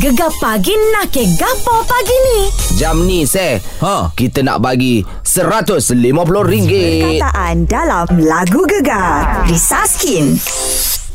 [0.00, 2.48] Gegar pagi nak ke gapo pagi ni?
[2.80, 4.08] Jam ni seh Ha.
[4.16, 6.72] Kita nak bagi RM150
[7.20, 9.44] Kataan dalam lagu Gegar.
[9.44, 10.40] Risaskin.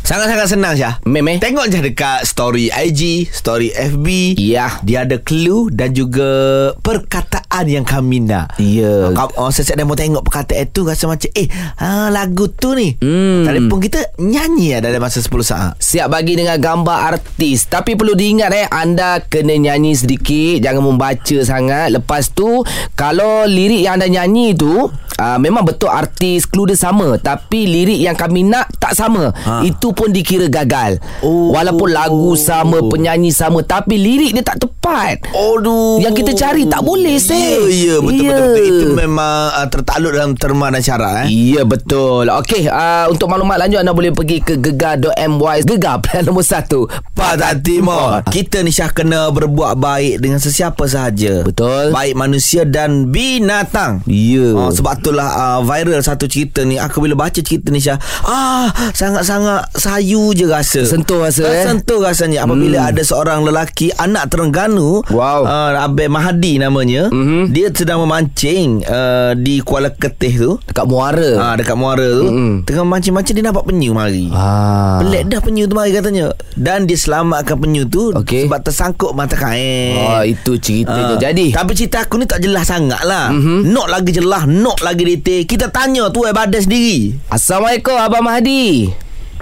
[0.06, 1.02] Sangat-sangat senang Syah.
[1.10, 4.78] Meme Tengok je dekat story IG Story FB Ya.
[4.86, 6.30] Dia ada clue Dan juga
[6.78, 8.54] Perkataan yang kami nak.
[8.62, 9.10] Ya.
[9.18, 12.94] Kau oh, Sesiap demo tengok perkataan itu Rasa macam Eh ha, lagu tu ni.
[13.02, 13.50] Hmm.
[13.50, 15.74] Telefon kita Nyanyi lah Dalam masa 10 saat.
[15.82, 17.66] Siap bagi dengan gambar artis.
[17.66, 20.62] Tapi perlu diingat eh Anda kena nyanyi sedikit.
[20.62, 21.90] Jangan membaca sangat.
[21.90, 22.62] Lepas tu
[22.94, 24.86] Kalau lirik yang anda nyanyi tu
[25.18, 29.32] uh, Memang betul artis Clue dia sama Tapi lirik yang kami nak Tak sama.
[29.32, 29.62] Ha.
[29.62, 31.00] Itu pun dikira gagal.
[31.20, 31.52] Oh.
[31.52, 35.26] Walaupun lagu sama Penyanyi sama Tapi lirik dia tak tepat.
[35.32, 35.98] Aduh.
[35.98, 37.34] Yang kita cari tak boleh, Seh.
[37.34, 38.36] Ya ya betul, Ya.
[38.38, 38.54] betul.
[38.56, 41.28] Betul Itu memang uh, tertakluk dalam terma dan syarat eh.
[41.32, 42.30] Ya betul.
[42.30, 46.70] Okey uh, Untuk maklumat lanjut Anda boleh pergi ke gegar.my Gegar plan nombor 1
[47.12, 48.22] Patah Timur.
[48.28, 51.42] Kita ni Syah kena berbuat baik Dengan sesiapa sahaja.
[51.42, 51.90] Betul.
[51.90, 54.04] Baik manusia dan binatang.
[54.06, 54.52] Ya.
[54.54, 58.74] Oh, sebab itulah uh, viral satu cerita ni Aku bila baca cerita ni Syah Ah
[58.90, 61.62] Sangat-sangat sayu je rasa Tersentuh rasa, eh?
[61.62, 62.90] Tersentuh rasanya Apabila hmm.
[62.90, 65.46] ada seorang lelaki Anak Terengganu Wow.
[65.46, 67.54] uh, Abel Mahdi namanya Mhm.
[67.54, 72.52] Dia sedang memancing uh, Di Kuala Ketih tu Dekat muara Ah dekat Muara tu Mm-mm.
[72.64, 74.98] Tengah mancing-mancing Dia nampak penyu mari ah.
[74.98, 78.50] Pelik dah penyu tu mari katanya Dan dia selamatkan penyu tu Okey.
[78.50, 81.22] Sebab tersangkut mata kain Oh itu ceritanya Ah.
[81.22, 83.38] Jadi Tapi cerita aku ni tak jelas sangat lah Mhm.
[83.38, 83.60] mm-hmm.
[83.70, 87.20] Not lagi jelas Not lagi detail Kita tanya tu eh badan sendiri.
[87.28, 88.96] Assalamualaikum Abang Mahdi.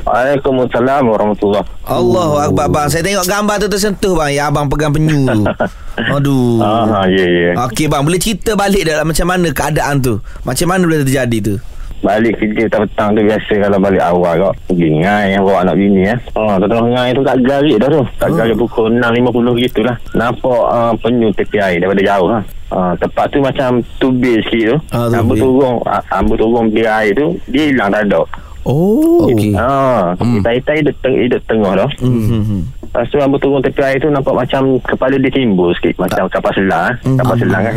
[0.03, 2.87] Waalaikumsalam warahmatullahi Allahu Akbar bang.
[2.89, 4.31] Saya tengok gambar tu tersentuh bang.
[4.33, 5.41] Ya abang pegang penyu tu.
[6.17, 6.57] Aduh.
[6.59, 7.49] Ah, ya, ya.
[7.69, 8.01] Okey bang.
[8.01, 10.17] Boleh cerita balik dah Macam mana keadaan tu?
[10.41, 11.55] Macam mana boleh terjadi tu
[12.03, 16.19] Balik kerja petang tu biasa kalau balik awal kau pergi ngai bawa anak bini eh.
[16.33, 18.03] Oh, tengah ngai tu kat garik dah tu.
[18.13, 18.35] Kat Oh.
[18.35, 19.95] garik pukul 6.50 gitulah.
[20.11, 22.43] Nampak uh, penyu tepi air daripada jauh lah.
[22.67, 24.77] Uh, tempat tu macam tubir sikit tu.
[24.91, 25.39] Ah, uh, tubir.
[25.39, 28.21] turun, uh, ambil turun biar air tu, dia hilang tak ada.
[28.63, 29.51] Oh Okey.
[29.53, 30.39] Ah, Hmm.
[30.39, 30.43] hmm.
[30.43, 31.89] hidup, teng- hidup tengah dah.
[31.99, 32.63] Hmm.
[32.83, 35.95] Lepas tu ambil turun tepi air tu nampak macam kepala dia timbul sikit.
[35.97, 36.91] Macam kapal selang.
[36.91, 36.95] eh.
[37.01, 37.15] Hmm.
[37.15, 37.75] Kapal selang kan.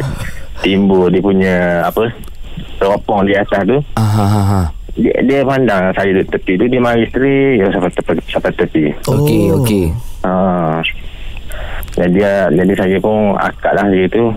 [0.56, 1.54] Timbul dia punya
[1.84, 2.10] apa
[2.76, 3.78] teropong di atas tu.
[3.94, 4.60] ah, ha, ha, ha.
[4.92, 8.84] dia, dia pandang saya duduk tepi tu dia mari isteri ya sampai tepi sampai tepi
[9.04, 9.60] Okey Oh.
[9.60, 9.84] okey
[10.22, 10.80] ha
[11.94, 14.32] jadi dia jadi saya pun akak lah dia tu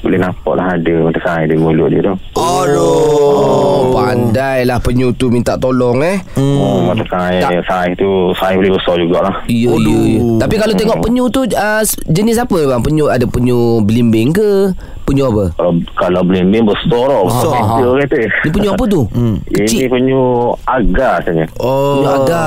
[0.00, 5.54] boleh nampak lah ada mata saya di mulut dia tu Oh Pandailah penyu tu minta
[5.54, 6.56] tolong eh hmm.
[6.56, 7.68] oh, mata saya Tak.
[7.68, 10.00] saya tu saya boleh besar jugalah Ya, ya, Aduh.
[10.00, 10.20] ya.
[10.40, 12.80] Tapi kalau tengok penyu tu uh, jenis apa bang?
[12.80, 14.72] Penyu ada penyu belimbing ke?
[15.10, 15.44] Penyu apa?
[15.52, 17.50] kalau kalau belimbing besar tau Besar.
[17.50, 19.00] Dia kata Ni penyu apa tu?
[19.10, 19.36] Hmm.
[19.48, 19.90] ini Kecil.
[19.90, 20.22] penyu
[20.64, 22.46] agar sebenarnya Oh Penyu agar.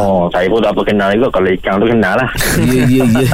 [0.00, 2.28] Oh, saya pun dah apa kenal juga Kalau ikan tu kenal lah
[2.70, 3.28] Ya, ya, ya.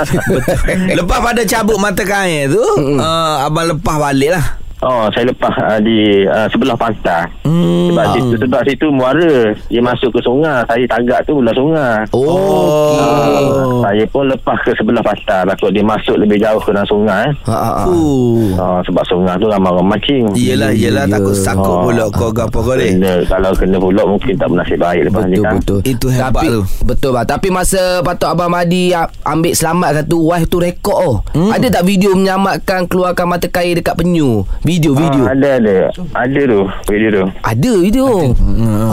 [0.98, 2.64] Lepas pada cabut mata kain tu
[2.96, 4.44] uh, Abang lepas balik lah
[4.80, 7.28] Oh, saya lepas uh, di uh, sebelah pantai.
[7.42, 7.92] Hmm.
[7.92, 9.52] Sebab situ sebab situ muara.
[9.68, 10.64] Dia masuk ke sungai.
[10.64, 11.96] Saya tagak tu belah sungai.
[12.10, 13.44] Oh, okey.
[13.44, 13.80] Oh.
[13.82, 15.44] Saya pun lepas ke sebelah pantai.
[15.46, 17.28] Takut dia masuk lebih jauh ke dalam sungai.
[17.28, 17.32] eh.
[17.44, 17.84] Ha, ha, ha.
[17.86, 18.56] Uh.
[18.56, 20.24] Uh, sebab sungai tu ramai orang mancing.
[20.32, 21.12] Yelah yelah Ya.
[21.12, 21.84] takut sakut Oh.
[21.84, 25.44] pula kau apa kau ni kalau kena pulak mungkin tak bernasib baik lepas ni Betul
[25.44, 25.54] kan.
[25.56, 25.78] betul.
[25.82, 26.60] Itu hebat Tapi, tu.
[26.82, 27.26] Betul bang.
[27.26, 31.16] Tapi masa patut abang Mahdi a- ambil selamatkan tu wife tu rekod oh.
[31.30, 31.50] Hmm.
[31.50, 34.42] Ada tak video menyelamatkan keluarkan mata kail dekat penyu?
[34.70, 35.26] Video video.
[35.26, 35.74] Ah, ada ada.
[36.14, 37.24] Ada tu video tu.
[37.42, 38.06] Ada video.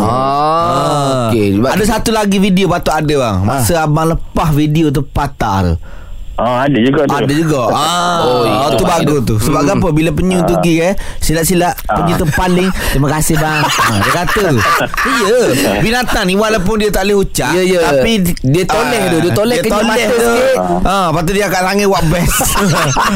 [0.01, 1.47] Ah, okey.
[1.53, 5.73] Sebab- Ada satu lagi video patut ada bang Masa abang lepas video tu patah tu
[6.37, 7.15] Ah, ada juga tu.
[7.15, 7.61] Ada juga.
[7.75, 9.21] Ah, Oh, itu tu bagus.
[9.23, 9.35] tu.
[9.39, 9.73] Sebab Hmm.
[9.75, 13.61] apa Bila penyu tu pergi eh Silat-silat Penyu tu paling Terima kasih bang.
[13.61, 14.61] Ha, Dia kata tu.
[15.19, 15.37] Ya
[15.79, 17.81] Binatang ni Walaupun dia tak boleh ucap Ya, ya.
[17.89, 20.17] Tapi Dia toleh tu, dia toleh toleh mata tu.
[20.19, 20.55] sikit.
[20.83, 22.37] ha, Lepas tu dia akan langit What best.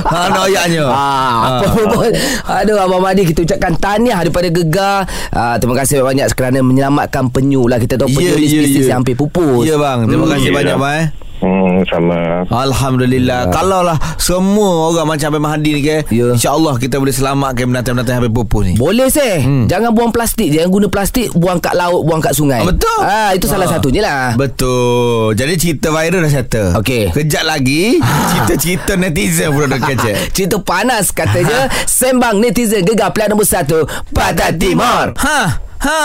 [0.03, 0.85] Ha, Noyaknya.
[0.87, 2.09] Ah, apa pun.
[2.43, 5.05] Aduh Abang Mahdi Kita ucapkan tahniah Daripada Gegar.
[5.29, 7.77] Ah, Terima kasih banyak Kerana menyelamatkan penyu lah.
[7.77, 9.61] Kita tahu penyu ni spesies yang hampir pupus.
[9.63, 10.05] Ya bang.
[10.05, 10.55] Terima Hmm, kasih ya.
[10.55, 11.07] banyak bang eh
[11.41, 12.45] Hmm, sama.
[12.45, 16.31] Alhamdulillah Kalau lah Semua orang macam Abang Mahdi ni ke Ya.
[16.31, 19.65] InsyaAllah kita boleh selamatkan Binatang-binatang yang hampir pupus ni Boleh seh hmm.
[19.65, 22.99] Jangan buang plastik Jangan guna plastik Buang kat laut Buang kat sungai Ah, betul.
[22.99, 23.73] ah, Itu salah Ah.
[23.73, 27.09] satunya lah Betul Jadi cerita viral dah settle Okey.
[27.09, 27.97] Kejap lagi
[28.29, 33.65] Cerita-cerita netizen pula dah kecek Cerita panas katanya Sembang netizen Gegar plan nombor 1
[34.09, 35.39] Pantai Timur Ha
[35.81, 36.03] Ha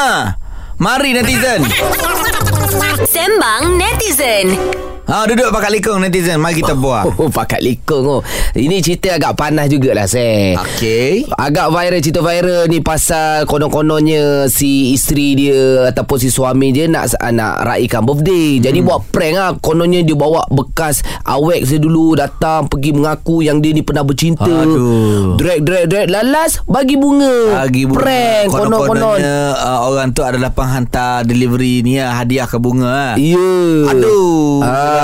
[0.77, 1.61] Mari netizen
[3.06, 4.56] Sembang netizen.
[5.06, 6.43] Ha, duduk pakat likung netizen.
[6.43, 7.06] Mari kita buat.
[7.17, 8.20] Oh, pakat likung oh.
[8.53, 10.53] Ini cerita agak panas jugalah, Seh.
[10.53, 11.31] Okey.
[11.31, 17.14] Agak viral cerita viral ni pasal konon-kononnya si isteri dia ataupun si suami dia nak
[17.31, 18.58] nak raikan birthday.
[18.58, 18.87] Jadi Hmm.
[18.87, 19.50] buat prank ah.
[19.56, 24.43] Kononnya dia bawa bekas awek saya dulu datang pergi mengaku yang dia ni pernah bercinta.
[24.44, 25.38] Aduh.
[25.38, 27.62] Drag drag drag lalas bagi bunga.
[27.62, 28.03] Bagi bunga.
[28.03, 29.19] Prank konon-konon.
[29.23, 33.14] Uh, orang tu adalah penghantar delivery ni ah, hadiah ke bunga.
[33.14, 33.14] ah.
[33.17, 33.47] Ya.
[33.94, 34.61] Aduh.
[34.61, 34.94] Ah.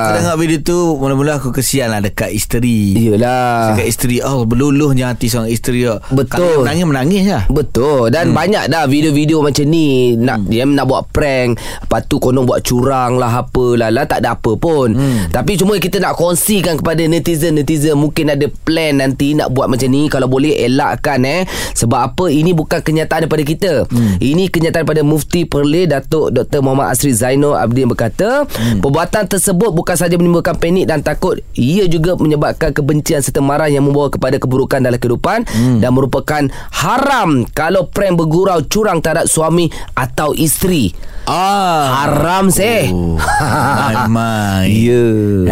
[0.00, 2.96] Aku dengar video tu mula-mula aku kesian lah dekat isteri.
[2.96, 3.74] Iyalah.
[3.74, 5.98] Dekat isteri Oh berluluhnya hati seorang isteri oh.
[6.10, 6.64] Betul.
[6.64, 8.36] Kalau menangis menangis lah Betul Dan hmm.
[8.36, 10.50] banyak dah video-video macam ni nak hmm.
[10.50, 14.52] Dia nak buat prank Lepas tu konon buat curang lah Apalah lah Tak ada apa
[14.56, 15.34] pun hmm.
[15.34, 20.08] Tapi cuma kita nak kongsikan kepada netizen-netizen Mungkin ada plan nanti nak buat macam ni
[20.08, 21.44] Kalau boleh elakkan eh
[21.76, 24.22] Sebab apa Ini bukan kenyataan daripada kita hmm.
[24.22, 26.64] Ini kenyataan daripada Mufti Perlis Datuk Dr.
[26.64, 28.80] Muhammad Asri Zainul Abidin berkata hmm.
[28.80, 33.90] Perbuatan tersebut bukan sahaja menimbulkan panik dan takut Ia juga menyebabkan kebencian serta marah Yang
[33.90, 35.78] membawa kepada keburukan dalam kehidupan hmm.
[35.82, 36.42] Dan merupakan
[36.78, 39.66] haram Kalau prank bergurau curang terhadap suami
[39.98, 44.68] atau isteri Ah, Haram seh Oh, main-main.
[44.84, 45.04] Ya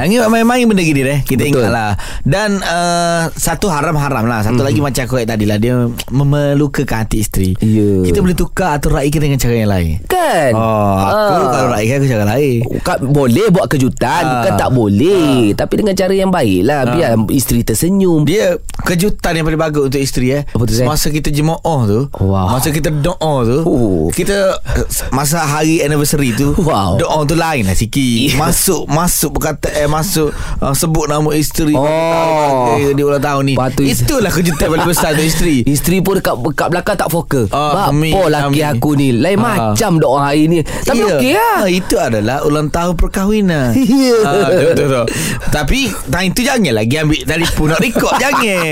[0.05, 1.19] Yang ni main-main benda gini deh.
[1.25, 1.65] Kita Betul.
[1.65, 1.91] ingat lah.
[2.21, 4.45] Dan uh, satu haram-haram lah.
[4.45, 4.69] Satu hmm.
[4.69, 5.57] lagi macam aku tadi lah.
[5.57, 7.51] Dia memelukakan hati isteri.
[7.59, 8.05] Ya.
[8.05, 9.97] Kita boleh tukar atau raikan dengan cara yang lain.
[10.05, 11.51] Kan Oh, aku Ah.
[11.51, 12.57] kalau raikan aku cara lain.
[12.63, 14.33] Bukan, boleh buat kejutan Ah.
[14.43, 19.45] Bukan tak boleh Tapi dengan cara yang baik lah Biar isteri tersenyum Dia kejutan yang
[19.47, 20.43] paling bagus untuk isteri eh.
[20.45, 20.75] Apa tu?
[20.83, 22.59] Masa kita jemaah tu, Wow.
[22.59, 24.07] masa kita doa tu, Oh.
[24.11, 26.99] kita uh, masa hari anniversary tu, Wow.
[26.99, 27.95] doa tu lain lah sikit.
[28.33, 28.37] Yeah.
[28.37, 32.75] Masuk masuk berkata eh masuk uh, sebut nama isteri Oh.
[32.75, 33.55] eh, dia ulang tahun ni.
[33.73, 35.63] Tu is- Itulah kejutan paling besar untuk isteri.
[35.73, 38.73] Isteri pun dekat, dekat belakang tak fokus Ah, Amin, Apa laki amin.
[38.73, 39.71] aku ni Lain Ah.
[39.71, 41.09] macam doa hari ni Tapi Ya.
[41.13, 43.73] okey lah Ah, Itu adalah ulang tahun perkahwinan
[44.03, 44.17] Ya.
[44.21, 45.07] Ah, betul, betul, betul.
[45.49, 48.67] Tapi Time tu jangan lagi ambil telefon nak record Jangan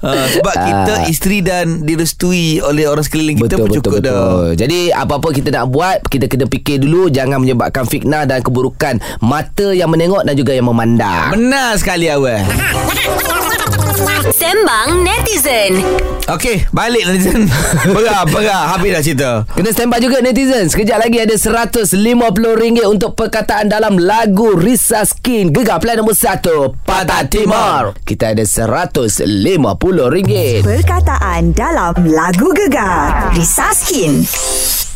[0.00, 1.08] Ah, Sebab kita Ah.
[1.08, 4.48] isteri dan direstui oleh orang sekeliling kita Betul pun betul cukup dah betul.
[4.58, 9.70] Jadi apa-apa kita nak buat kita kena fikir dulu jangan menyebabkan fitnah dan keburukan mata
[9.70, 11.30] yang menengok dan juga yang memandang.
[11.30, 12.42] Benar sekali awal
[14.34, 15.84] Sembang netizen.
[16.26, 17.44] Okey balik netizen.
[17.94, 18.72] Berah berah.
[18.72, 19.30] Habis dah cerita.
[19.52, 20.72] Kena standby juga netizen.
[20.72, 25.52] Sekejap lagi ada RM150 untuk perkataan dalam lagu Risa Skin.
[25.52, 26.40] Gegar plan nombor 1
[26.88, 27.92] Patah Timur.
[28.02, 30.64] Kita ada RM150.
[30.64, 33.36] Perkataan dalam lagu gegar.
[33.36, 34.24] Risaskin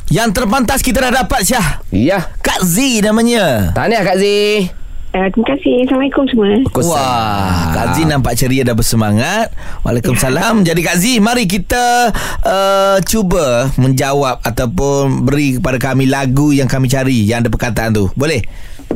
[0.09, 4.25] Yang terpantas kita dah dapat Syah Ya Kak Z namanya Tahniah Kak Z
[5.09, 5.89] Uh, terima kasih.
[5.89, 6.47] Assalamualaikum semua.
[6.85, 9.57] Wah, Kak Z nampak ceria dan bersemangat.
[9.81, 10.69] Waalaikumsalam.
[10.69, 12.13] Jadi Kak Z, mari kita
[12.45, 18.13] uh, cuba menjawab ataupun beri kepada kami lagu yang kami cari yang ada perkataan tu.
[18.21, 18.45] Boleh?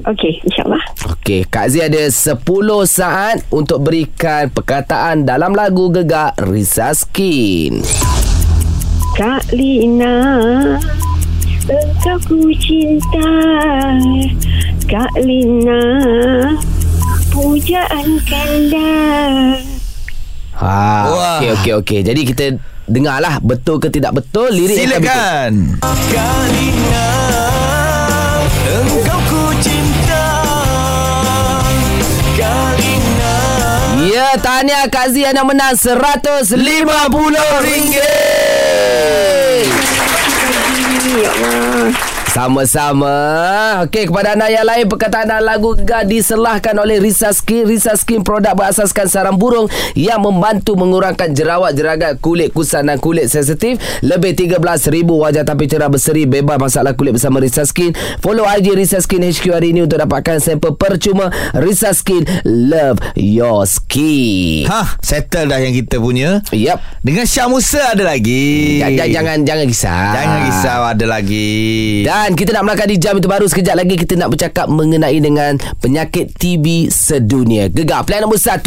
[0.04, 0.84] Okey, insyaAllah.
[1.16, 2.44] Okey, Kak Z ada 10
[2.84, 7.80] saat untuk berikan perkataan dalam lagu Gegar Risa Skin.
[9.12, 10.16] Kak Lina,
[11.68, 13.28] engkau ku cinta.
[14.88, 15.84] Kak Lina,
[17.28, 18.96] pujaan kanda.
[20.56, 20.80] Ha,
[21.12, 21.44] Wah.
[21.44, 22.00] okey okey okey.
[22.00, 22.56] Jadi kita
[22.88, 25.76] dengarlah betul ke tidak betul lirik yang Silakan.
[26.08, 27.08] Kalina,
[28.64, 30.24] engkau ku cinta.
[32.32, 33.36] Kalina.
[34.08, 38.41] Ya, tahniah Kak Z anda menang RM150.
[41.12, 42.21] Ya Allah.
[42.32, 43.12] Sama-sama.
[43.84, 47.68] Okey, kepada anda yang lain perkataan dalam lagu Gegar diselahkan oleh Risa Skin.
[47.68, 53.28] Risa Skin produk berasaskan sarang burung yang membantu mengurangkan jerawat, jeragat, kulit kusam dan kulit
[53.28, 53.76] sensitif.
[54.00, 57.92] Lebih 13,000 wajah tapi cerah berseri bebas masalah kulit bersama Risa Skin.
[58.24, 63.68] Follow IG Risa Skin HQ hari ini untuk dapatkan sampel percuma Risa Skin Love Your
[63.68, 64.72] Skin.
[64.72, 66.40] Ha, settle dah yang kita punya.
[66.48, 67.04] Yep.
[67.04, 68.80] Dengan Syah Musa ada lagi.
[68.80, 70.12] Jangan jangan jangan risau.
[70.16, 71.60] Jangan risau ada lagi.
[72.08, 75.58] Dan kita nak melangkah di jam itu baru Sekejap lagi kita nak bercakap mengenai dengan
[75.82, 77.66] penyakit TB sedunia.
[77.66, 78.62] Gegar plan nombor 1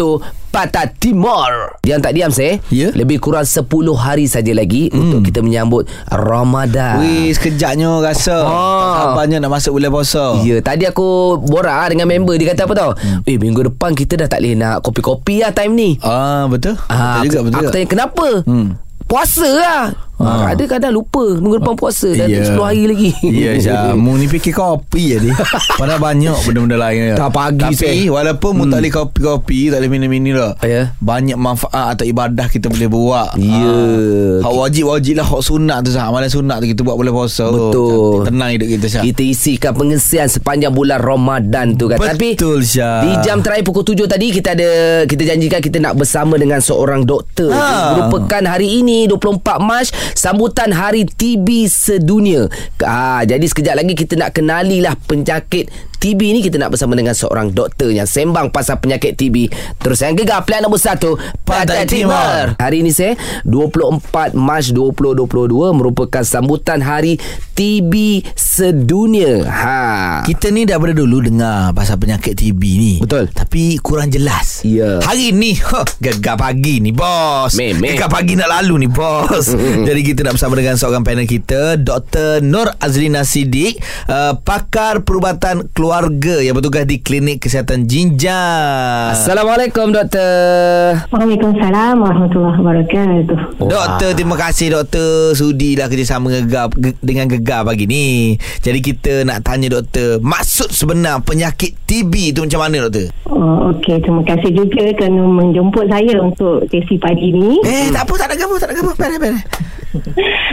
[0.55, 1.83] Patah Timur.
[1.83, 2.55] Diam tak diam saya.
[2.71, 2.87] Ya.
[2.95, 3.67] Lebih kurang 10
[3.99, 4.95] hari saja lagi hmm.
[4.95, 7.03] untuk kita menyambut Ramadan.
[7.03, 8.39] Wih, sekejapnya rasa.
[8.47, 8.95] Ah.
[9.11, 10.39] Sabarnya nak masuk bulan puasa.
[10.47, 12.91] Ya, tadi aku borak dengan member dia kata apa tau?
[12.95, 13.27] Hmm.
[13.27, 15.99] Eh, minggu depan kita dah tak boleh nak kopi-kopi lah time ni.
[15.99, 16.79] Ah, betul.
[16.87, 17.73] Ah, betul juga, aku, betul aku juga.
[17.75, 18.27] tanya kenapa?
[18.47, 18.67] Hmm.
[19.11, 19.83] Puasa lah.
[20.17, 20.51] Ha.
[20.51, 22.41] Ada kadang lupa Minggu depan puasa Dan Ya.
[22.45, 25.31] 10 hari lagi Ya Syah Mu ni fikir kopi je ni
[25.73, 28.11] Padahal banyak benda-benda lain Tak pagi, Tapi Syah.
[28.11, 30.93] walaupun mu tak boleh kopi-kopi Tak boleh minum-minum lah Ya.
[30.97, 33.59] Banyak manfaat atau ibadah kita boleh buat Ya.
[33.61, 34.41] ha.
[34.41, 38.25] Hak wajib-wajib lah Hak sunat tu Syah Amalan sunat tu kita buat boleh puasa Betul.
[38.25, 41.97] Tenang hidup kita Syah Kita isikan pengesian sepanjang bulan Ramadan tu kan.
[41.97, 44.69] Tapi Betul Syah di jam terakhir pukul 7 tadi kita ada
[45.05, 47.49] kita janjikan kita nak bersama dengan seorang doktor.
[47.49, 47.93] Ha.
[47.93, 52.45] Merupakan hari ini 24 Mac sambutan Hari TB sedunia.
[52.85, 55.71] Ah jadi sekejap lagi kita nak kenalilah penyakit
[56.05, 59.49] TB ni kita nak bersama dengan seorang doktor yang sembang pasal penyakit TB.
[59.81, 61.01] Terus yang gegar pilihan nombor 1
[61.41, 62.53] Pantai Timur.
[62.61, 67.17] Hari ini saya 24 Mac 2022 merupakan sambutan Hari
[67.57, 69.49] TB sedunia.
[69.49, 69.81] Ha.
[70.29, 72.93] Kita ni dah daripada dulu dengar pasal penyakit TB ni.
[73.01, 73.33] Betul.
[73.33, 74.61] Tapi kurang jelas.
[74.61, 75.01] Ya.
[75.01, 77.55] Hari ni, huh, gegar pagi ni, bos.
[77.57, 77.95] Meh, meh.
[77.95, 79.55] Gegar pagi nak lalu ni, bos.
[79.87, 82.43] Jadi kita nak bersama dengan seorang panel kita, Dr.
[82.43, 83.79] Nur Azlina Siddiq,
[84.11, 89.15] uh, pakar perubatan keluarga yang bertugas di Klinik Kesihatan Jinjang.
[89.15, 91.07] Assalamualaikum doktor.
[91.07, 93.63] Waalaikumsalam warahmatullahi wabarakatuh.
[93.63, 98.35] Doktor, terima kasih doktor sudilah kerjasama gegar, ge, dengan gegar pagi ni.
[98.59, 103.15] Jadi kita nak tanya doktor, maksud sebenar penyakit TB tu macam mana doktor?
[103.31, 107.63] Oh, Okey, terima kasih juga kerana menjemput saya untuk sesi pagi ni.
[107.63, 108.91] Eh, tak apa, tak ada gapo, tak ada gapo.
[108.99, 109.43] Beres, beres.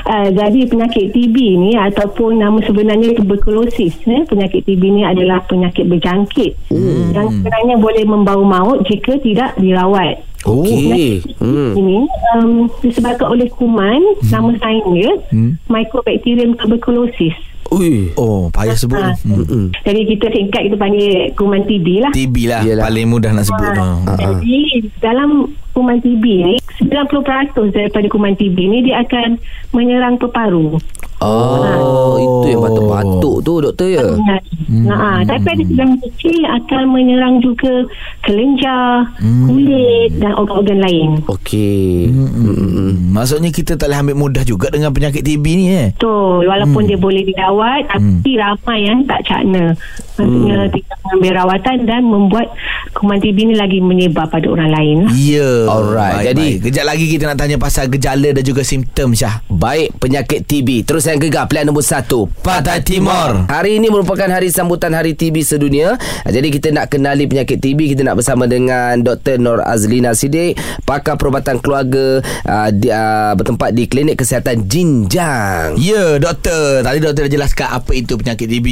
[0.07, 3.95] Uh, jadi penyakit TB ni ataupun nama sebenarnya tuberkulosis.
[4.07, 4.23] Eh?
[4.27, 7.17] Penyakit TB ni adalah penyakit berjangkit hmm.
[7.17, 10.23] yang sebenarnya boleh membawa maut jika tidak dirawat.
[10.43, 11.23] Okey.
[11.39, 11.73] Hmm.
[11.79, 11.99] Ini
[12.35, 15.71] um, disebabkan oleh kuman nama sains dia hmm.
[15.71, 17.35] Mycobacterium tuberculosis.
[17.73, 18.13] Ui.
[18.21, 19.01] Oh, payah sebut.
[19.25, 19.39] Ni.
[19.39, 19.69] Hmm.
[19.87, 22.13] Jadi kita singkat kita panggil kuman TB lah.
[22.13, 22.85] TB lah Yelah.
[22.85, 24.13] Paling mudah nak sebut Ah, ha.
[24.19, 26.57] Jadi dalam kuman TB ni
[26.89, 29.41] 90% daripada kuman TB ni dia akan
[29.73, 30.77] menyerang peparu.
[31.23, 34.03] Oh, itu yang batuk-batuk tu doktor ya.
[34.03, 34.91] Hmm.
[34.91, 37.87] Nah, tapi ada sebahagian kecil yang akan menyerang juga
[38.27, 41.11] kelenjar, kulit dan organ-organ lain.
[41.31, 42.11] Okey.
[42.11, 43.15] Hmm.
[43.15, 46.99] Maksudnya kita tak boleh ambil mudah juga Dengan penyakit TB ni eh Betul, walaupun dia
[46.99, 49.79] boleh dirawat tapi ramai yang tak cakna.
[50.13, 52.53] Maksudnya tidak mengambil rawatan dan membuat
[52.93, 54.99] kuman TB ni lagi menyebar pada orang lain.
[55.17, 56.69] Ya Alright, baik, jadi- baik.
[56.69, 60.85] Kejap lagi kita nak tanya Pasal gejala dan juga simptom Syah Baik, penyakit TB.
[60.85, 62.29] Terus yang gegar pilihan nombor satu.
[62.43, 63.49] Pantai Timur.
[63.49, 65.97] Hari ini merupakan hari sambutan Hari TB sedunia.
[66.27, 67.97] Jadi kita nak kenali penyakit TB.
[67.97, 69.41] Kita nak bersama dengan Dr.
[69.41, 75.79] Nur Azlina Siddiq, pakar perubatan keluarga uh, di, uh, bertempat di Klinik Kesihatan Jinjang.
[75.81, 78.67] Ya doktor Tadi doktor dah jelaskan Apa itu penyakit TB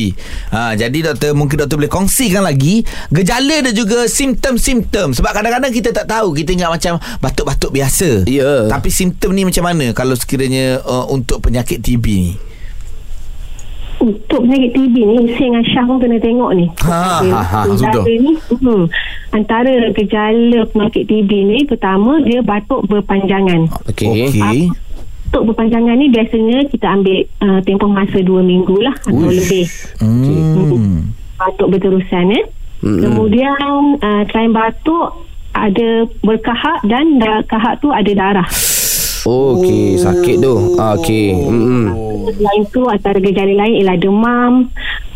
[0.53, 5.91] ha, Jadi doktor Mungkin doktor boleh kongsikan lagi Gejala dan juga Simptom-simptom Sebab kadang-kadang kita
[5.91, 8.67] tak tahu Kita ingat macam Batuk-batuk biasa Ya.
[8.67, 12.35] Tapi simptom ni macam mana Kalau sekiranya uh, Untuk penyakit TB ni
[13.99, 17.61] Untuk penyakit TB ni Saya dengan Syah pun kena tengok ni Ha, Dia- ha, ha,
[17.67, 18.05] gejala sudah.
[18.07, 18.83] ni, hmm,
[19.31, 24.09] Antara gejala penyakit TB ni Pertama dia batuk berpanjangan Okey.
[24.27, 24.61] Okey
[25.27, 29.39] Batuk berpanjangan ni biasanya kita ambil uh, tempoh masa 2 minggu lah Atau Uish.
[29.39, 29.65] lebih
[30.01, 31.20] hmm.
[31.41, 32.45] Batuk berterusan eh
[32.81, 33.01] Mm-mm.
[33.01, 38.49] Kemudian uh, selain batuk ada berkahak dan da- kahak tu ada darah.
[39.21, 40.81] Okey, sakit tu.
[40.81, 41.37] Ah, Okey.
[41.37, 41.93] Mm-mm.
[42.33, 44.53] Selain tu antara gejala lain ialah demam,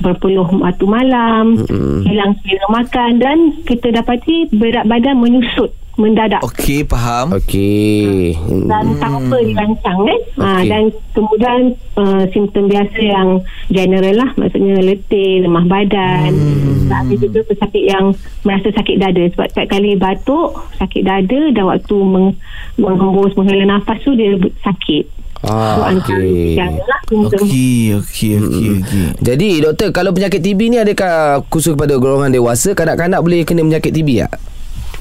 [0.04, 2.04] berpeluh waktu malam, Mm-mm.
[2.04, 6.42] hilang selera makan dan kita dapati berat badan menyusut mendadak.
[6.42, 8.34] Okey faham Okey.
[8.66, 10.20] Dan tanpa dirancang eh.
[10.42, 10.68] Ha, Okey.
[10.70, 10.82] dan
[11.14, 11.60] kemudian
[11.94, 13.28] uh, simptom biasa yang
[13.70, 16.30] general lah maksudnya letih, lemah badan.
[16.34, 16.90] Hmm.
[16.90, 21.96] Ada juga pesakit yang merasa sakit dada sebab setiap kali batuk, sakit dada dan waktu
[21.96, 22.34] meng,
[22.76, 25.24] menghembus menghela nafas tu dia sakit.
[25.44, 26.56] Ah, okey.
[26.56, 27.44] lah simptom.
[27.44, 32.72] Okey Okey Okey okey Jadi doktor kalau penyakit TB ni adakah khusus kepada golongan dewasa
[32.72, 34.32] kanak-kanak boleh kena penyakit TB tak?
[34.40, 34.53] Oh,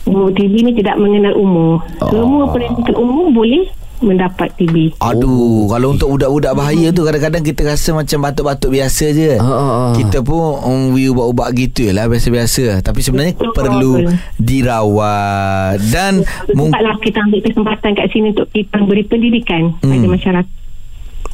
[0.06, 1.80] TB ni tidak mengenal umur.
[2.04, 3.72] Semua peringkat umur boleh
[4.04, 5.00] mendapat TB.
[5.00, 9.40] Aduh, kalau untuk budak-budak bahaya tu kadang-kadang kita rasa macam batuk-batuk biasa je.
[9.40, 9.96] Ah.
[9.96, 12.84] Kita pun um, we ubat-ubat gitu je lah biasa-biasa.
[12.84, 13.56] Tapi sebenarnya Betul.
[13.56, 13.94] perlu
[14.38, 16.20] dirawat dan
[16.52, 19.88] mungkin Tempatlah kita ambil kesempatan kat sini untuk kita beri pendidikan Hmm.
[19.90, 20.62] pada masyarakat.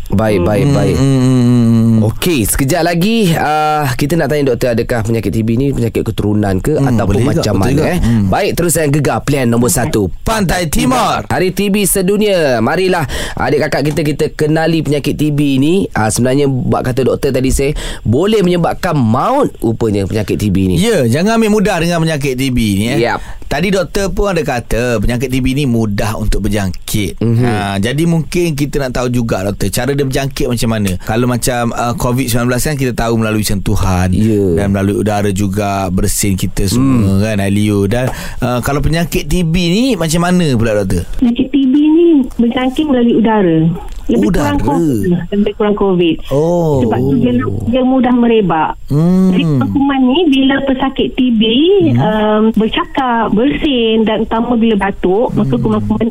[0.10, 0.96] Baik, baik, baik.
[0.98, 2.02] Hmm.
[2.02, 6.80] Okey, sekejap lagi uh, kita nak tanya doktor adakah penyakit TB ni penyakit keturunan ke
[6.80, 8.00] Hmm, ataupun macam betul mana eh.
[8.02, 8.26] Hmm.
[8.32, 10.10] Baik, terus saya gegar plan nombor satu.
[10.26, 11.28] Pantai Timur.
[11.30, 12.58] Hari TB sedunia.
[12.64, 13.06] Marilah
[13.38, 15.86] adik kakak kita kita kenali penyakit TB ni.
[15.92, 20.76] Uh, sebenarnya bab kata doktor tadi saya boleh menyebabkan maut rupanya penyakit TB ni.
[20.82, 23.00] Ya, jangan ambil mudah dengan penyakit TB ni eh.
[23.06, 23.22] Yap.
[23.50, 27.18] Tadi doktor pun ada kata penyakit TB ni mudah untuk berjangkit.
[27.18, 27.28] Mhm.
[27.30, 27.46] Mm-hmm.
[27.50, 30.92] Ha, jadi mungkin kita nak tahu juga doktor cara dia berjangkit macam mana.
[31.04, 34.64] Kalau macam uh, COVID-19 kan kita tahu melalui sentuhan Ya.
[34.64, 37.22] dan melalui udara juga bersin kita semua mm.
[37.22, 38.08] kan Alio dan
[38.40, 41.04] uh, kalau penyakit TB ni macam mana pula doktor?
[41.20, 42.08] Penyakit TB ni
[42.40, 43.60] berjangkit melalui udara.
[44.10, 44.58] Lebih Udara.
[44.58, 45.06] kurang COVID.
[45.06, 46.16] lah, Lebih kurang COVID.
[46.34, 46.82] Oh.
[46.82, 47.34] Sebab tu dia,
[47.70, 48.72] dia mudah merebak.
[48.90, 49.30] Hmm.
[49.30, 51.42] Jadi kuman ni bila pesakit TB
[51.94, 51.98] hmm.
[52.02, 55.38] um, bercakap, bersin dan utama bila batuk, hmm.
[55.38, 56.10] maka kuman-kuman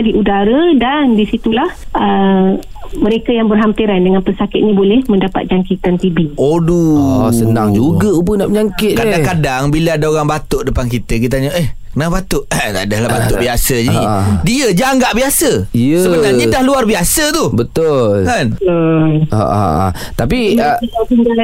[0.00, 2.56] di udara dan di situlah uh,
[2.94, 6.38] mereka yang berhampiran dengan pesakit ni boleh mendapat jangkitan TB.
[6.38, 7.26] Aduh.
[7.26, 8.98] Oh, senang juga rupa nak menyangkit eh.
[8.98, 12.44] Kadang-kadang bila ada orang batuk depan kita Kita tanya Eh kenapa batuk?
[12.54, 14.22] Eh tak adalah batuk biasa je Ah.
[14.42, 15.98] Dia je anggap biasa Ya.
[16.00, 18.24] Sebenarnya dah luar biasa tu Betul.
[18.24, 18.46] Kan?
[18.62, 19.88] Uh, Ha, ha, ha.
[20.14, 21.38] Tapi uh, kita tinggal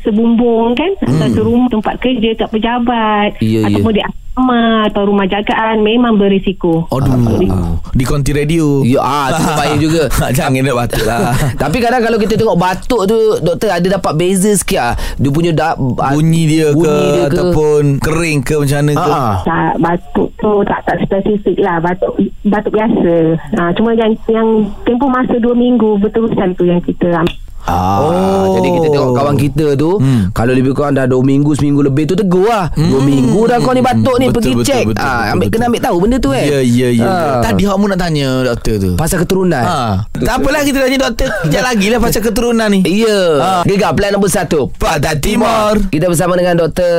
[0.00, 1.18] sebumbung kan hmm.
[1.20, 3.68] satu rumah tempat kerja kat pejabat Ya, ya.
[3.68, 4.02] ataupun di
[4.36, 6.84] asrama atau rumah jagaan memang berisiko.
[6.92, 10.12] Aduh Di konti radio ya ah tu juga.
[10.36, 14.52] Jangan nak batuk lah Tapi kadang kalau kita tengok batuk tu doktor ada dapat beza
[14.52, 14.94] sikit ah.
[15.16, 17.32] Dia punya da, ah, Bunyi dia ke, bunyi dia ke.
[17.32, 19.34] Ataupun kering ke macam mana ke Ah, ah.
[19.46, 22.12] Tak, batuk tu tak tak spesifik lah batuk
[22.44, 23.14] batuk biasa.
[23.56, 27.45] Ha, cuma yang yang tempoh masa dua minggu berterusan tu yang kita ambil.
[27.66, 28.54] Ah, Oh.
[28.56, 30.30] Jadi kita tengok kawan kita tu Hmm.
[30.30, 33.70] Kalau lebih kurang dah 2 minggu Seminggu lebih tu tegur lah 2 minggu dah kau
[33.70, 35.50] ni batuk ni Betul, Pergi betul, cek betul, ah, betul, ambil, betul.
[35.52, 37.34] Kena ambil tahu benda tu eh Ya ya ya Ah.
[37.42, 39.78] Tadi awak mu nak tanya doktor tu Pasal keturunan Ha.
[40.14, 43.62] Tak apalah kita tanya doktor Kejap lagi lah pasal keturunan ni Ya Ah.
[43.62, 46.94] Gegar plan nombor satu Pantai Timur Kita bersama dengan Dr.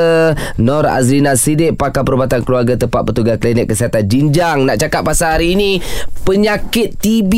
[0.58, 5.56] Nor Azrina Sidik Pakar Perubatan Keluarga Tepat Petugas Klinik Kesihatan Jinjang Nak cakap pasal hari
[5.56, 5.80] ini
[6.22, 7.34] Penyakit TB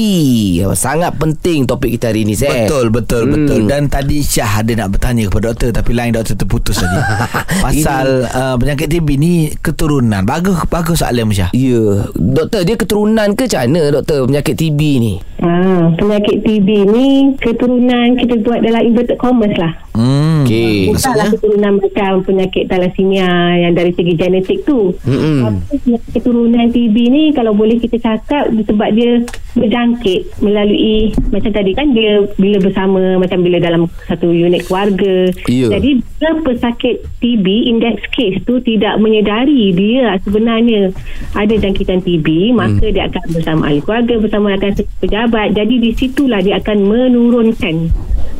[0.73, 2.65] Sangat penting topik kita hari ini Zek.
[2.65, 3.33] Betul betul Hmm.
[3.35, 6.97] betul dan tadi Syah ada nak bertanya kepada doktor tapi lain doktor terputus tadi.
[7.65, 10.21] Pasal uh, penyakit TB ni keturunan.
[10.23, 11.51] Bagus bagus soalan Syah.
[11.51, 17.07] Ya Doktor dia keturunan ke macam mana Doktor penyakit TB ni Ha, penyakit TB ni
[17.39, 19.71] keturunan kita buat dalam inverted commas lah.
[19.95, 20.43] Hmm.
[20.47, 23.29] Okey Bukanlah keturunan macam penyakit thalassemia
[23.67, 24.95] yang dari segi genetik tu.
[25.07, 25.63] Mm-mm.
[25.63, 29.23] Tapi keturunan TB ni kalau boleh kita cakap sebab dia
[29.55, 35.29] berjangkit melalui macam tadi kan dia bila bersama macam bila dalam satu unit keluarga.
[35.47, 35.67] Ya.
[35.77, 40.91] Jadi bila pesakit TB index case tu tidak menyedari dia sebenarnya
[41.37, 46.41] ada jangkitan TB maka dia akan bersama ahli keluarga bersama akan pejabat jadi di situlah
[46.41, 47.75] dia akan menurunkan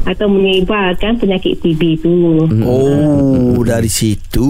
[0.08, 2.14] atau menyebarkan penyakit TB tu.
[2.66, 4.50] Oh dari situ.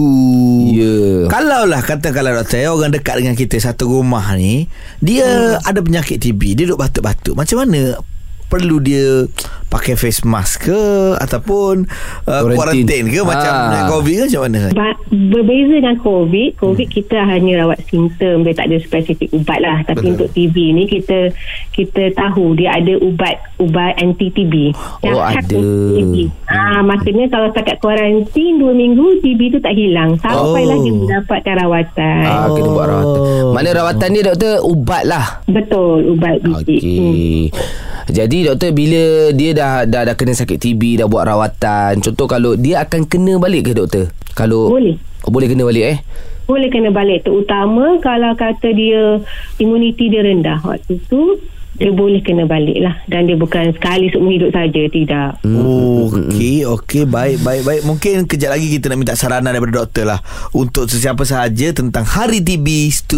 [0.72, 1.28] Ya.
[1.28, 4.64] Kalau lah kata kalau doktor orang dekat dengan kita satu rumah ni
[5.02, 7.34] dia ada penyakit TB dia duduk batuk-batuk.
[7.36, 8.00] Macam mana
[8.50, 9.30] perlu dia
[9.66, 10.82] pakai face mask ke
[11.16, 11.86] ataupun
[12.26, 12.58] uh, Quarantine.
[12.82, 13.86] quarantine ke macam ah.
[13.88, 18.66] COVID ke macam mana Ba- berbeza dengan COVID COVID kita hanya rawat simptom dia tak
[18.66, 20.12] ada spesifik ubat lah tapi Betul.
[20.12, 21.30] untuk TB ni kita
[21.70, 24.74] kita tahu dia ada ubat ubat anti TB
[25.06, 25.54] Oh, khas ada.
[25.54, 26.14] TB.
[26.44, 30.82] Ah, maksudnya kalau setakat kuarantin 2 minggu TB tu tak hilang sampailah Oh.
[30.82, 33.20] dia mendapatkan rawatan Ah, kena buat rawatan.
[33.22, 33.52] Oh.
[33.52, 35.24] Mana rawatan ni doktor ubat lah.
[35.46, 37.44] betul ubat biji Hmm.
[38.10, 42.58] Jadi doktor bila dia dah dah dah kena sakit TB dah buat rawatan, contoh kalau
[42.58, 44.10] dia akan kena balik ke doktor?
[44.34, 44.98] Kalau Boleh.
[45.24, 45.98] Oh, boleh kena balik eh?
[46.50, 49.22] boleh kena balik terutama kalau kata dia
[49.62, 51.38] imuniti dia rendah waktu tu
[51.78, 56.66] dia boleh kena balik lah dan dia bukan sekali seumur hidup saja tidak Oh, okey,
[56.66, 57.82] okey, baik, baik, baik.
[57.86, 62.42] Mungkin kejap lagi kita nak minta saranan daripada doktor lah untuk sesiapa sahaja tentang Hari
[62.42, 62.66] TB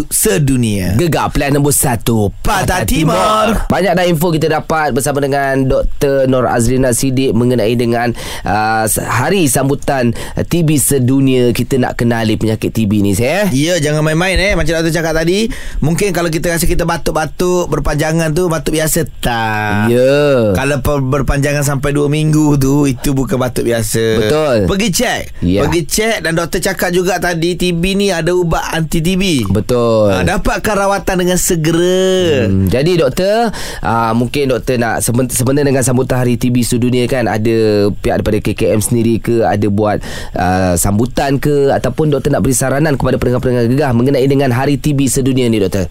[0.07, 0.93] sedunia.
[0.95, 3.67] Gegar plan nombor satu Pantai Timur.
[3.67, 6.29] Banyak dah info kita dapat Bersama dengan Dr.
[6.29, 8.11] Nor Azrina Sidik Mengenai dengan
[8.45, 14.37] uh, Hari sambutan TB sedunia Kita nak kenali penyakit TB ni saya Ya, jangan main-main
[14.37, 14.53] eh.
[14.53, 15.47] Macam doktor cakap tadi,
[15.79, 19.05] mungkin kalau kita rasa kita batuk-batuk berpanjangan tu batuk biasa?
[19.19, 19.87] Tak.
[19.87, 20.51] Ya.
[20.51, 24.05] Kalau per- berpanjangan sampai 2 minggu tu Itu bukan batuk biasa.
[24.17, 24.55] Betul.
[24.65, 25.61] Pergi cek Ya.
[25.61, 30.09] Pergi cek Dan doktor cakap juga tadi TB ni ada ubat anti TB Betul.
[30.09, 32.47] Ha, Dapatkan rawatan dengan segera.
[32.47, 37.25] Hmm, jadi doktor uh, Mungkin doktor nak seben- Sebenarnya dengan sambutan Hari TB Sedunia kan
[37.25, 37.55] Ada
[37.91, 39.99] pihak daripada KKM sendiri ke Ada buat
[40.33, 44.99] uh, sambutan ke Ataupun doktor nak beri saranan Kepada pendengar-pendengar gegah Mengenai dengan Hari TB
[45.05, 45.87] Sedunia ni doktor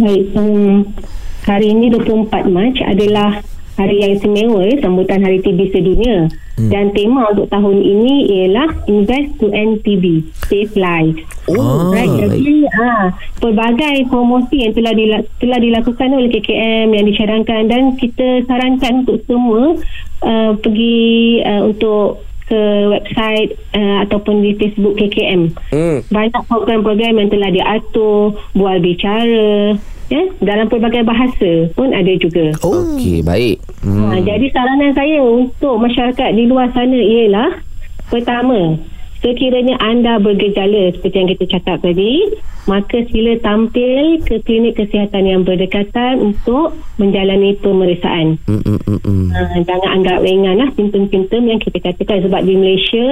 [0.00, 0.96] Baik, um,
[1.44, 3.44] hari ini 24 Mac adalah
[3.76, 6.24] hari yang istimewa ya, sambutan Hari TB sedunia.
[6.56, 6.68] Hmm.
[6.72, 11.20] Dan tema untuk tahun ini ialah Invest to End TB, Save Lives.
[11.52, 12.08] Oh, right.
[12.08, 18.44] Jadi ah pelbagai promosi yang telah dila- telah dilakukan oleh KKM yang dicadangkan dan kita
[18.48, 19.76] sarankan untuk semua
[20.24, 25.54] uh, pergi uh, untuk ke website uh, ataupun di Facebook KKM.
[25.70, 26.02] Hmm.
[26.10, 29.78] Banyak program-program yang telah diatur, bual bicara,
[30.10, 32.50] ya, dalam pelbagai bahasa pun ada juga.
[32.60, 33.62] Okey, baik.
[33.86, 34.10] Hmm.
[34.10, 37.62] Ha, jadi saranan saya untuk masyarakat di luar sana ialah
[38.10, 38.74] pertama,
[39.20, 42.28] sekiranya anda bergejala seperti yang kita cakap tadi,
[42.68, 48.40] maka sila tampil ke klinik kesihatan yang berdekatan untuk menjalani pemeriksaan.
[48.48, 49.26] Hmm, hmm, hmm, hmm.
[49.30, 53.06] Uh, jangan anggap ringan lah simptom-simptom yang kita katakan sebab di Malaysia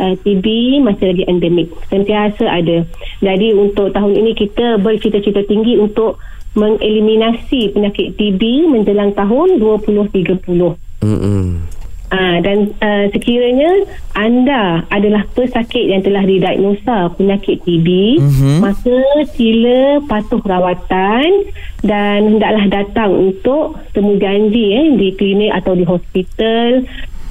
[0.00, 0.46] uh, TB
[0.84, 2.82] masih lagi endemik sentiasa ada
[3.22, 6.18] jadi untuk tahun ini kita bercita-cita tinggi untuk
[6.58, 11.79] mengeliminasi penyakit TB menjelang tahun 2030 Hmm, hmm.
[12.10, 13.86] Uh, dan uh, sekiranya
[14.18, 18.58] anda adalah pesakit yang telah didiagnosa penyakit TB, Mhm.
[18.58, 18.98] maka
[19.30, 21.46] sila patuh rawatan
[21.86, 26.82] dan hendaklah datang untuk temu janji eh, di klinik atau di hospital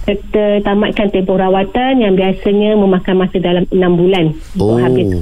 [0.09, 4.81] serta tamatkan tempoh rawatan yang biasanya memakan masa dalam 6 bulan Oh.
[4.81, 5.21] untuk.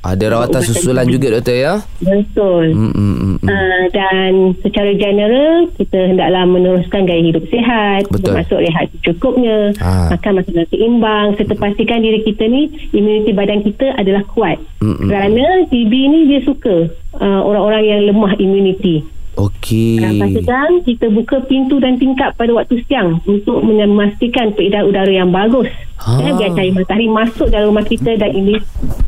[0.00, 1.74] Ada rawatan susulan juga doktor ya?
[1.98, 2.70] Betul.
[2.70, 3.48] Hmm, hmm, hmm, hmm.
[3.48, 8.30] Uh, dan secara general kita hendaklah meneruskan gaya hidup sihat Betul.
[8.30, 10.14] termasuk rehat secukupnya Ah.
[10.14, 15.08] makan makanan seimbang serta pastikan diri kita ni imuniti badan kita adalah kuat Mm-mm.
[15.10, 19.02] kerana TB ni dia suka uh, orang-orang yang lemah imuniti
[19.38, 20.02] Okey.
[20.42, 25.70] dan kita buka pintu dan tingkap pada waktu siang untuk memastikan peredaran udara yang bagus
[25.98, 26.20] Ah.
[26.20, 28.54] eh, biar cahaya matahari masuk dalam rumah kita dan ini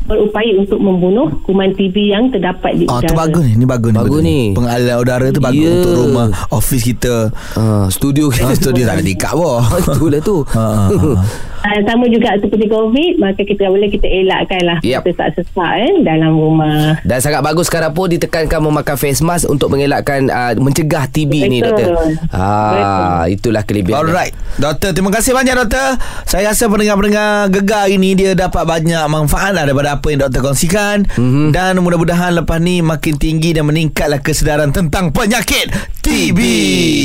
[0.03, 3.53] berupaya untuk membunuh kuman TB yang terdapat di Ah, udara tu bagus ni.
[3.53, 4.39] Ni bagus, Bagus betul ni.
[4.51, 5.71] Pengalian udara tu bagus Ya.
[5.73, 7.15] untuk rumah, office kita.
[7.55, 9.63] Ah, studio Ah, studio tak ada tingkap pun.
[9.87, 10.43] Itulah tu.
[10.45, 11.23] Ha, ha, ha.
[11.61, 15.05] Uh, sama juga seperti COVID maka kita boleh kita elakkan lah Yap.
[15.05, 20.25] sesak-sesak eh, dalam rumah Dan sangat bagus sekarang pun ditekankan memakai face mask untuk mengelakkan
[20.25, 21.85] uh, mencegah TB ni Betul.
[21.85, 21.91] doktor.
[22.33, 24.01] Ah, itulah kelebihan.
[24.01, 29.53] Alright Doktor terima kasih banyak doktor Saya rasa pendengar-pendengar gegar ini dia dapat banyak manfaat
[29.53, 31.53] lah daripada apa yang doktor kongsikan mm-hmm.
[31.53, 35.69] dan mudah-mudahan lepas ni makin tinggi dan meningkatlah kesedaran tentang penyakit
[36.01, 36.39] TB.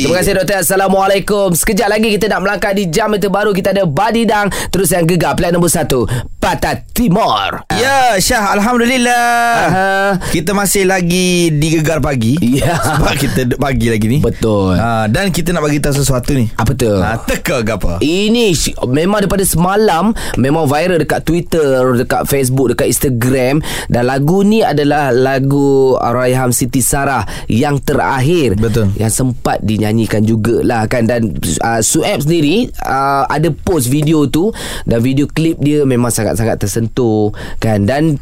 [0.01, 0.65] Terima kasih doktor.
[0.65, 1.53] Assalamualaikum.
[1.53, 5.37] Sekejap lagi kita nak melangkah di jam itu baru kita ada Badidang terus yang gegar
[5.37, 6.36] pilihan nombor 1.
[6.47, 7.67] Patat Timur.
[7.75, 8.55] Ya, Syah.
[8.55, 9.27] Alhamdulillah.
[9.67, 10.11] Uh-huh.
[10.31, 12.39] Kita masih lagi digegar pagi.
[12.39, 12.71] Ya.
[12.71, 12.79] Yeah.
[12.79, 14.23] Sebab kita duduk pagi lagi ni.
[14.23, 14.79] Betul.
[14.79, 16.47] Uh, dan kita nak bagi tahu sesuatu ni.
[16.55, 16.87] Apa tu?
[16.87, 17.91] Ha, uh, teka ke apa?
[17.99, 18.55] Ini
[18.87, 20.15] memang daripada semalam.
[20.39, 23.59] Memang viral dekat Twitter, dekat Facebook, dekat Instagram.
[23.91, 28.55] Dan lagu ni adalah lagu Raiham Siti Sarah yang terakhir.
[28.55, 28.95] Betul.
[28.95, 31.11] Yang sempat dinyanyikan jugalah kan.
[31.11, 34.47] Dan uh, Sueb sendiri uh, ada post video tu.
[34.87, 37.89] Dan video klip dia memang sangat sangat-sangat tersentuh kan?
[37.89, 38.21] Dan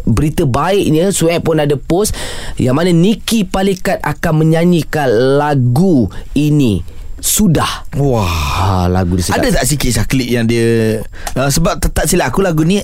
[0.00, 2.16] Berita baiknya Sueb pun ada post
[2.56, 6.80] Yang mana Niki Palikat akan menyanyikan lagu ini.
[7.20, 7.84] Sudah.
[8.00, 8.24] Wah.
[8.24, 9.44] Ha, lagu dia sedap.
[9.44, 11.04] Ada tak sikit Syah klip yang dia
[11.36, 12.80] uh, Sebab tak, tak silap aku lagu ni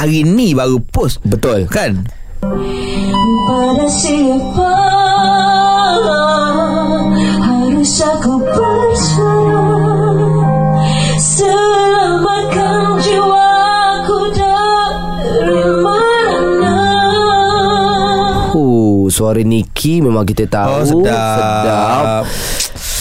[0.00, 1.20] Hari ni baru post.
[1.20, 1.68] Betul.
[1.68, 2.08] Kan?
[3.44, 4.72] Pada siapa
[7.44, 9.73] harus aku bersuara
[19.14, 20.70] suara Niki memang kita tahu.
[20.74, 22.24] Oh sedap Sedap.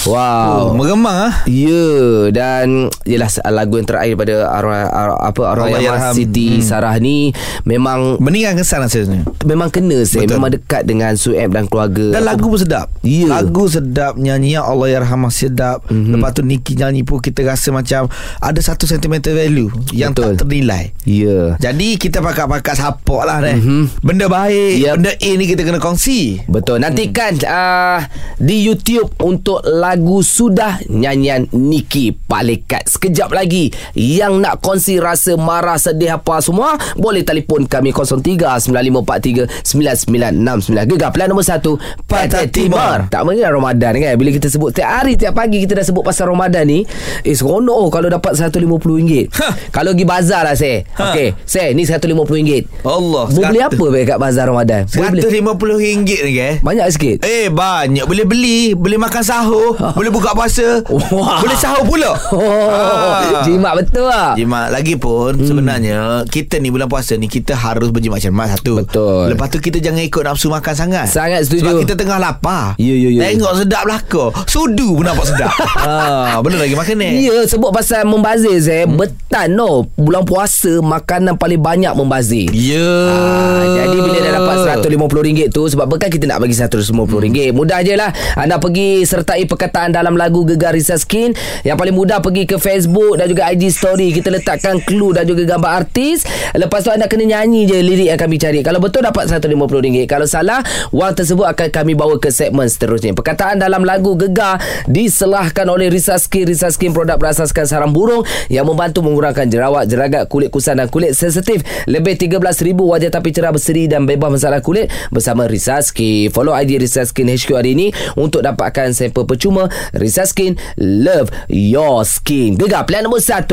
[0.06, 0.76] Oh, Wow.
[0.76, 1.34] Meremang ah.
[1.46, 1.84] Ya
[2.30, 6.12] dan Yelah lagu yang terakhir pada arwah, arwah, apa arwah yarham.
[6.12, 6.62] Siti Hmm.
[6.62, 7.32] Sarah ni
[7.64, 10.36] memang Meninggal kesan rasanya memang kena saya Betul.
[10.38, 12.14] memang dekat dengan Sueb dan keluarga.
[12.14, 13.28] Dan lagu pun sedap Ya.
[13.34, 15.92] Lagu sedap Nyanyi Ya Allah Yarhamah sedap Mhm.
[15.94, 16.14] mm-hmm.
[16.14, 20.24] Lepas tu Niki nyanyi pun Kita rasa macam Ada satu sentimental value Yang Betul.
[20.26, 21.56] tak ternilai Ya.
[21.58, 23.56] Jadi kita pakat-pakat support lah deh.
[23.56, 23.64] Mhm.
[23.64, 23.84] Mm-hmm.
[24.00, 24.94] Benda baik Yep.
[24.96, 28.00] Benda A ni kita kena kongsi Betul Nantikan uh,
[28.38, 29.64] Di YouTube Untuk
[29.94, 36.74] lagu Sudah Nyanyian Niki Palikat Sekejap lagi Yang nak kongsi Rasa marah Sedih apa semua
[36.98, 41.62] Boleh telefon kami 03-9543-9969 Gegar pilihan nombor 1
[42.10, 43.06] Pantai Timur.
[43.14, 44.18] Tak mengira Ramadan kan?
[44.18, 46.82] Bila kita sebut Tiap hari tiap pagi Kita dah sebut pasal Ramadan ni
[47.22, 49.50] Eh seronok oh, Kalau dapat RM150 Ha.
[49.70, 51.14] Kalau pergi bazar lah saya Ha.
[51.14, 54.90] Okey Saya ni RM150 Allah Boleh beli apa be kat bazar Ramadan?
[54.90, 55.22] Boleh beli?
[55.30, 57.18] RM150 ni ke banyak sikit.
[57.28, 58.08] Eh banyak.
[58.08, 61.40] Boleh beli Boleh makan sahur Boleh buka puasa Wah.
[61.40, 64.34] Boleh sahur pula Oh, jimat betul lah.
[64.36, 65.46] Jimat lagi pun hmm.
[65.46, 68.84] sebenarnya kita ni bulan puasa ni kita harus berjimat cermat satu.
[68.84, 69.34] Betul.
[69.34, 71.06] Lepas tu kita jangan ikut nafsu makan sangat.
[71.08, 71.62] Sangat setuju.
[71.64, 72.76] Sebab kita tengah lapar.
[72.82, 73.22] Ya, ya, ya.
[73.32, 74.26] Tengok sedap belaka.
[74.50, 75.54] Sudu pun nampak sedap.
[75.86, 77.10] ha, benar lagi makan ni.
[77.30, 78.98] Ya sebut pasal membazir Zeh hmm.
[78.98, 82.94] Betan no Bulan puasa Makanan paling banyak membazir Ya.
[83.10, 87.54] Ah, jadi bila dah dapat RM150 tu Sebab kan kita nak bagi RM150 hmm.
[87.54, 91.34] Mudah je lah Anda pergi sertai perkataan dalam lagu Gegar Risa Skin.
[91.66, 94.14] Yang paling mudah pergi ke Facebook Dan juga IG story.
[94.14, 96.22] Kita letakkan clue dan juga gambar artis.
[96.54, 98.62] Lepas tu anda kena nyanyi je lirik yang kami cari.
[98.62, 100.62] Kalau betul dapat RM150 Kalau salah
[100.94, 103.18] Wang tersebut akan kami bawa ke segmen seterusnya.
[103.18, 106.46] Perkataan dalam lagu Gegar Diselahkan oleh Risa Skin.
[106.46, 108.22] Risa Skin produk berasaskan sarang burung
[108.54, 111.66] Yang membantu mengurangkan jerawat, jeragat, kulit kusam dan kulit sensitif.
[111.90, 116.30] Lebih 13,000 wajah tapi cerah berseri dan bebas masalah kulit Bersama Risa Skin.
[116.30, 119.63] Follow ID Risa Skin HQ hari ini Untuk dapatkan sampel percuma
[119.96, 123.48] Risa Skin Love Your Skin Gegar pilihan nombor 1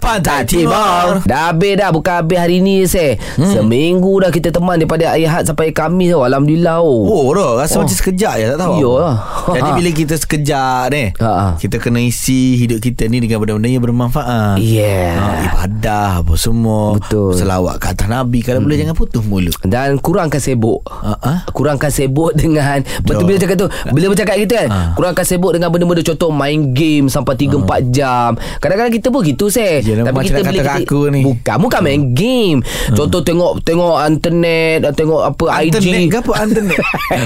[0.00, 1.20] Pantai Timur.
[1.28, 3.52] Dah habis dah Bukan habis hari ni saya hmm.
[3.52, 6.24] Seminggu dah kita teman Daripada Ahad sampai Khamis oh.
[6.24, 7.04] Alhamdulillah oh.
[7.04, 7.84] Oh, dah rasa oh.
[7.84, 8.74] macam sekejap je tak tahu.
[8.80, 9.16] Iyalah.
[9.56, 11.46] Jadi bila kita sekejap ni, Ha, ha.
[11.58, 14.56] kita kena isi hidup kita ni dengan benda-benda yang bermanfaat.
[14.62, 15.18] Yeah.
[15.18, 16.96] Ha, ibadah apa semua.
[16.96, 17.36] Betul.
[17.36, 18.40] Selawat ke atas Nabi.
[18.40, 19.52] Kalau boleh jangan putus mulut.
[19.60, 21.34] Dan kurangkan sibuk Ha, ha?
[21.52, 24.78] Kurangkan sibuk dengan Betul bila cakap tu Bila bercakap kita kan Ha.
[24.94, 29.80] Kurangkan sibuk dengan benda-benda Contoh main game Sampai 3-4 jam Kadang-kadang kita pun gitu seh
[29.80, 31.20] Yelah, macam nak kata aku ni.
[31.22, 32.58] Bukan Bukan main game
[32.90, 36.78] Contoh tengok Tengok internet Tengok apa Internet IG ke apa internet?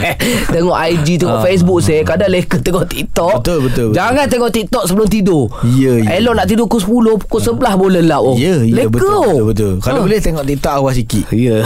[0.55, 1.43] Tengok IG Tengok Ah.
[1.43, 3.97] Facebook saya Kadang leka tengok TikTok Betul, betul, betul.
[3.97, 6.11] Jangan tengok TikTok sebelum tidur Ya, ya.
[6.19, 8.35] Elok nak tidur pukul 10 Pukul 11 boleh lah oh.
[8.35, 8.93] Ya, ya Leka.
[8.93, 9.73] betul, betul, betul.
[9.81, 10.05] Kalau Ha.
[10.05, 11.25] boleh tengok TikTok awal sikit.
[11.31, 11.65] Ya.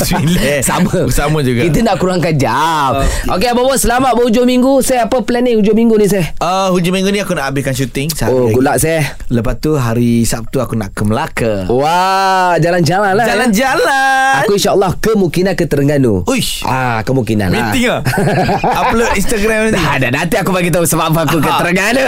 [0.62, 1.60] Sama Sama juga.
[1.62, 3.28] Kita nak kurangkan jam Okey.
[3.32, 6.70] Okey Abang Bos Selamat berhujung minggu Saya apa plan ni Hujung minggu ni saya Uh,
[6.70, 8.54] hujung minggu ni aku nak habiskan syuting sehari Oh lagi.
[8.54, 11.66] good luck saya Lepas tu hari Sabtu aku nak ke Melaka.
[11.66, 14.42] Wah Jalan-jalan lah Jalan-jalan.
[14.42, 16.22] Aku insyaAllah Kemungkinan ke Terengganu.
[16.26, 16.62] Uish.
[16.62, 17.72] Ah Kemungkinan lah.
[17.72, 18.00] Meeting lah.
[18.82, 19.78] Upload Instagram nanti.
[19.78, 22.04] Dah, dah nanti aku bagi tahu sebab apa aku ke Terengganu.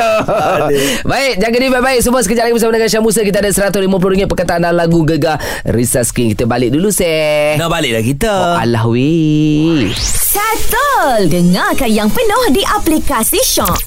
[1.04, 2.00] baik, jaga diri baik-baik.
[2.00, 3.20] Semua sekejap lagi bersama dengan Syah Musa.
[3.22, 6.32] Kita ada RM150 perkataan dalam lagu Gegar Risa Skin.
[6.32, 7.56] Kita balik dulu seh.
[7.56, 8.32] Nak balik dah kita.
[8.32, 9.88] Oh, alah weh.
[9.94, 11.30] Settle!
[11.30, 13.84] Dengarkan yang penuh di aplikasi Jean.